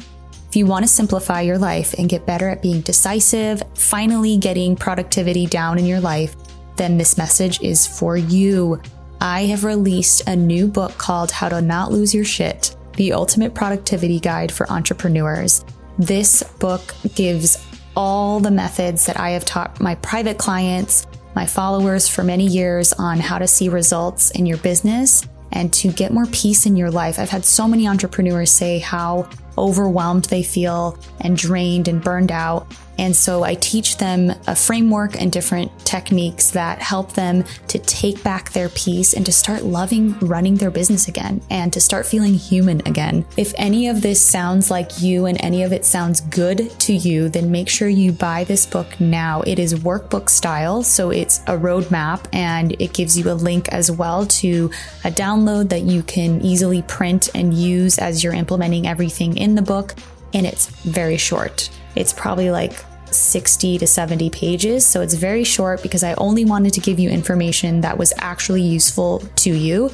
If 0.49 0.57
you 0.57 0.67
want 0.67 0.85
to 0.85 0.89
simplify 0.89 1.43
your 1.43 1.59
life 1.59 1.95
and 1.97 2.09
get 2.09 2.27
better 2.27 2.49
at 2.49 2.61
being 2.61 2.81
decisive, 2.81 3.63
finally 3.77 4.37
getting 4.37 4.75
productivity 4.75 5.47
down 5.47 5.79
in 5.79 5.87
your 5.87 6.01
life, 6.01 6.35
then 6.75 6.99
this 6.99 7.17
message 7.17 7.63
is 7.63 7.87
for 7.87 8.17
you. 8.17 8.83
I 9.21 9.43
have 9.43 9.63
released 9.63 10.27
a 10.27 10.35
new 10.35 10.67
book 10.67 10.99
called 10.99 11.31
How 11.31 11.51
to 11.51 11.63
Not 11.63 11.93
Lose 11.93 12.13
Your 12.13 12.25
Shit, 12.25 12.75
the 12.97 13.13
ultimate 13.13 13.55
productivity 13.55 14.19
guide 14.19 14.51
for 14.51 14.69
entrepreneurs. 14.69 15.65
This 16.01 16.43
book 16.59 16.97
gives 17.15 17.65
all 17.97 18.39
the 18.39 18.51
methods 18.51 19.07
that 19.07 19.19
I 19.19 19.31
have 19.31 19.45
taught 19.45 19.81
my 19.81 19.95
private 19.97 20.39
clients, 20.39 21.07
my 21.35 21.47
followers 21.47 22.07
for 22.07 22.23
many 22.23 22.47
years 22.47 22.93
on 22.93 23.19
how 23.19 23.39
to 23.39 23.49
see 23.49 23.69
results 23.69 24.31
in 24.31 24.47
your 24.47 24.59
business 24.59 25.27
and 25.53 25.73
to 25.73 25.91
get 25.91 26.13
more 26.13 26.27
peace 26.27 26.67
in 26.67 26.77
your 26.77 26.91
life. 26.91 27.19
I've 27.19 27.31
had 27.31 27.45
so 27.45 27.67
many 27.67 27.89
entrepreneurs 27.89 28.51
say 28.51 28.79
how 28.79 29.29
overwhelmed 29.59 30.25
they 30.27 30.43
feel 30.43 30.99
and 31.21 31.37
drained 31.37 31.89
and 31.89 32.03
burned 32.03 32.33
out. 32.33 32.67
And 32.99 33.15
so 33.15 33.43
I 33.43 33.55
teach 33.55 33.99
them 33.99 34.33
a 34.47 34.57
framework 34.57 35.21
and 35.21 35.31
different 35.31 35.71
techniques 35.85 36.51
that 36.53 36.81
help 36.81 37.13
them 37.13 37.45
to 37.69 37.79
take 37.79 38.23
back 38.23 38.53
their 38.53 38.69
peace 38.71 39.13
and 39.13 39.25
to 39.27 39.33
start 39.33 39.65
loving 39.65 40.19
running 40.21 40.57
their 40.57 40.71
business 40.71 41.09
again 41.09 41.43
and 41.51 41.73
to 41.73 41.81
start 41.81 42.07
feeling 42.07 42.35
human 42.35 42.81
again. 42.87 43.27
If 43.37 43.53
any 43.59 43.89
of 43.89 44.01
this 44.01 44.21
sounds 44.21 44.71
like 44.71 45.03
you 45.03 45.27
and 45.27 45.43
any 45.45 45.63
of 45.63 45.73
it 45.73 45.85
sounds 45.85 46.23
good 46.23 46.71
to 46.81 46.95
you, 46.95 47.29
then 47.29 47.51
make 47.51 47.69
sure 47.69 47.89
you 47.89 48.13
buy 48.13 48.45
this 48.45 48.65
book 48.65 48.99
now. 48.99 49.43
It 49.43 49.59
is 49.59 49.75
workbook 49.75 50.31
style, 50.31 50.83
so 50.83 51.11
it's 51.11 51.41
a 51.41 51.57
roadmap 51.57 52.27
and 52.33 52.73
it 52.81 52.95
gives 52.95 53.19
you 53.19 53.31
a 53.31 53.35
link 53.35 53.69
as 53.69 53.91
well 53.91 54.27
to 54.27 54.71
a 55.05 55.11
download 55.11 55.69
that 55.69 55.83
you 55.83 56.03
can 56.03 56.41
easily 56.41 56.83
print 56.83 57.29
and 57.35 57.53
use 57.53 57.99
as 57.99 58.25
you're 58.25 58.35
implementing 58.35 58.87
everything 58.87 59.37
in 59.37 59.46
in 59.47 59.55
the 59.55 59.63
book, 59.63 59.95
and 60.35 60.45
it's 60.45 60.67
very 60.67 61.17
short. 61.17 61.71
It's 61.95 62.13
probably 62.13 62.51
like 62.51 62.85
60 63.11 63.79
to 63.79 63.87
70 63.87 64.29
pages. 64.31 64.85
So 64.85 65.01
it's 65.01 65.15
very 65.15 65.45
short 65.45 65.83
because 65.83 66.03
I 66.03 66.15
only 66.15 66.45
wanted 66.45 66.75
to 66.75 66.81
give 66.81 66.99
you 66.99 67.09
information 67.09 67.81
that 67.81 67.97
was 67.97 68.13
actually 68.19 68.63
useful 68.63 69.21
to 69.37 69.55
you. 69.55 69.91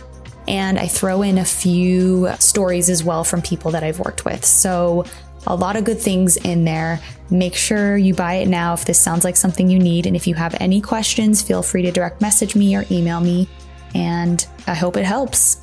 And 0.49 0.79
I 0.79 0.89
throw 0.89 1.23
in 1.23 1.39
a 1.39 1.45
few 1.45 2.29
stories 2.41 2.91
as 2.91 3.05
well 3.05 3.23
from 3.23 3.43
people 3.43 3.71
that 3.73 3.85
I've 3.85 4.01
worked 4.01 4.25
with. 4.25 4.45
So 4.45 5.05
a 5.47 5.55
lot 5.55 5.77
of 5.77 5.85
good 5.85 6.01
things 6.01 6.37
in 6.37 6.65
there. 6.65 7.01
Make 7.31 7.55
sure 7.55 7.97
you 7.97 8.15
buy 8.15 8.35
it 8.35 8.49
now 8.49 8.75
if 8.75 8.85
this 8.85 9.01
sounds 9.01 9.25
like 9.25 9.37
something 9.37 9.69
you 9.69 9.79
need. 9.79 10.07
And 10.07 10.17
if 10.17 10.27
you 10.27 10.35
have 10.35 10.57
any 10.59 10.81
questions, 10.81 11.43
feel 11.43 11.63
free 11.63 11.83
to 11.83 11.93
direct 11.93 12.21
message 12.21 12.57
me 12.57 12.75
or 12.75 12.85
email 12.91 13.21
me. 13.21 13.49
And 13.95 14.45
I 14.67 14.75
hope 14.75 14.97
it 14.97 15.05
helps. 15.05 15.61